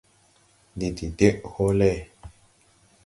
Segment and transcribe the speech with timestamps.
[0.75, 1.91] Ndi de deʼ hɔɔlɛ.